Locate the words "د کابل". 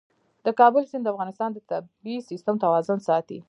0.45-0.83